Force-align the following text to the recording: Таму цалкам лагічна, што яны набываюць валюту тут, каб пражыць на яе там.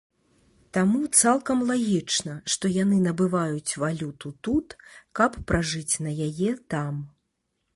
Таму 0.75 1.01
цалкам 1.21 1.59
лагічна, 1.71 2.33
што 2.53 2.71
яны 2.77 2.97
набываюць 3.09 3.71
валюту 3.83 4.33
тут, 4.49 4.75
каб 5.21 5.39
пражыць 5.53 5.95
на 6.07 6.11
яе 6.31 6.51
там. 6.77 6.93